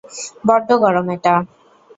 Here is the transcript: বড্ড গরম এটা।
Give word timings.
বড্ড 0.47 0.69
গরম 0.83 1.07
এটা। 1.15 1.33